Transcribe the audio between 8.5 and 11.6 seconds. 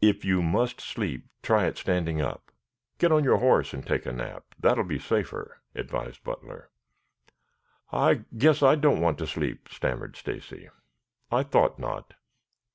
I don't want to go to sleep," stammered Stacy. "I